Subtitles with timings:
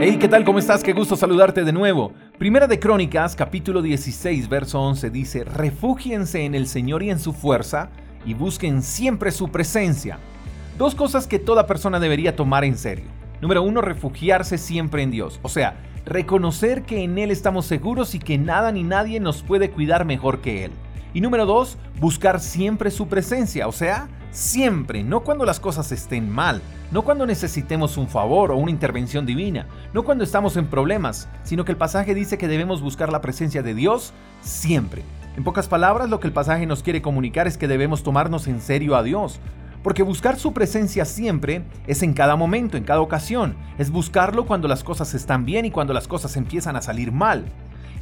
[0.00, 0.44] Hey, ¿qué tal?
[0.44, 0.84] ¿Cómo estás?
[0.84, 2.12] Qué gusto saludarte de nuevo.
[2.38, 7.32] Primera de Crónicas, capítulo 16, verso 11 dice, Refúgiense en el Señor y en su
[7.32, 7.90] fuerza,
[8.24, 10.20] y busquen siempre su presencia.
[10.78, 13.06] Dos cosas que toda persona debería tomar en serio.
[13.40, 15.40] Número uno, refugiarse siempre en Dios.
[15.42, 15.76] O sea,
[16.06, 20.40] reconocer que en Él estamos seguros y que nada ni nadie nos puede cuidar mejor
[20.40, 20.70] que Él.
[21.12, 23.66] Y número dos, buscar siempre su presencia.
[23.66, 24.08] O sea,
[24.38, 26.62] Siempre, no cuando las cosas estén mal,
[26.92, 31.64] no cuando necesitemos un favor o una intervención divina, no cuando estamos en problemas, sino
[31.64, 35.02] que el pasaje dice que debemos buscar la presencia de Dios siempre.
[35.36, 38.60] En pocas palabras, lo que el pasaje nos quiere comunicar es que debemos tomarnos en
[38.60, 39.40] serio a Dios,
[39.82, 44.68] porque buscar su presencia siempre es en cada momento, en cada ocasión, es buscarlo cuando
[44.68, 47.46] las cosas están bien y cuando las cosas empiezan a salir mal.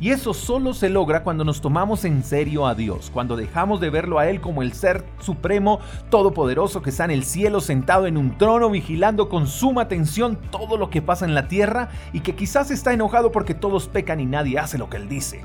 [0.00, 3.90] Y eso solo se logra cuando nos tomamos en serio a Dios, cuando dejamos de
[3.90, 8.16] verlo a Él como el ser supremo, todopoderoso que está en el cielo sentado en
[8.16, 12.34] un trono vigilando con suma atención todo lo que pasa en la tierra y que
[12.34, 15.40] quizás está enojado porque todos pecan y nadie hace lo que Él dice.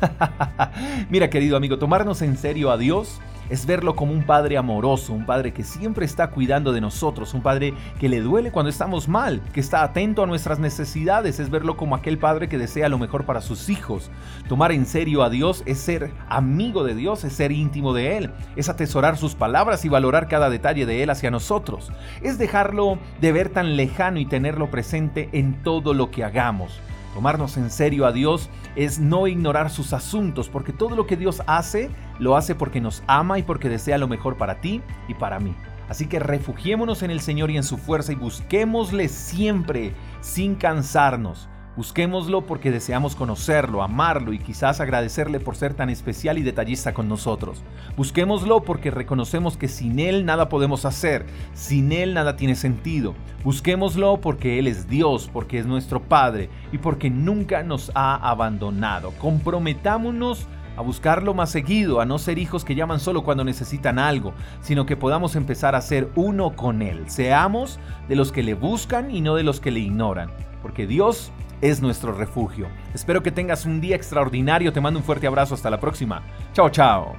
[1.10, 5.26] Mira querido amigo, tomarnos en serio a Dios es verlo como un padre amoroso, un
[5.26, 9.40] padre que siempre está cuidando de nosotros, un padre que le duele cuando estamos mal,
[9.52, 13.24] que está atento a nuestras necesidades, es verlo como aquel padre que desea lo mejor
[13.24, 14.10] para sus hijos.
[14.48, 18.30] Tomar en serio a Dios es ser amigo de Dios, es ser íntimo de Él,
[18.56, 23.32] es atesorar sus palabras y valorar cada detalle de Él hacia nosotros, es dejarlo de
[23.32, 26.80] ver tan lejano y tenerlo presente en todo lo que hagamos.
[27.14, 31.42] Tomarnos en serio a Dios es no ignorar sus asuntos, porque todo lo que Dios
[31.46, 35.40] hace, lo hace porque nos ama y porque desea lo mejor para ti y para
[35.40, 35.54] mí.
[35.88, 41.48] Así que refugiémonos en el Señor y en su fuerza y busquémosle siempre, sin cansarnos
[41.78, 47.08] Busquémoslo porque deseamos conocerlo, amarlo y quizás agradecerle por ser tan especial y detallista con
[47.08, 47.62] nosotros.
[47.96, 53.14] Busquémoslo porque reconocemos que sin Él nada podemos hacer, sin Él nada tiene sentido.
[53.44, 59.12] Busquémoslo porque Él es Dios, porque es nuestro Padre y porque nunca nos ha abandonado.
[59.12, 64.32] Comprometámonos a buscarlo más seguido, a no ser hijos que llaman solo cuando necesitan algo,
[64.60, 67.10] sino que podamos empezar a ser uno con Él.
[67.10, 70.30] Seamos de los que le buscan y no de los que le ignoran,
[70.62, 72.68] porque Dios es nuestro refugio.
[72.94, 74.72] Espero que tengas un día extraordinario.
[74.72, 75.54] Te mando un fuerte abrazo.
[75.54, 76.22] Hasta la próxima.
[76.52, 77.16] Chao, chao.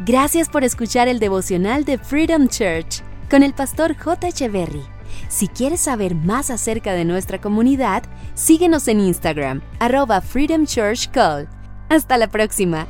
[0.00, 4.28] Gracias por escuchar el devocional de Freedom Church con el pastor J.
[4.28, 4.82] Echeverry.
[5.28, 11.46] Si quieres saber más acerca de nuestra comunidad, síguenos en Instagram, arroba Freedom Church Call.
[11.90, 12.86] Hasta la próxima.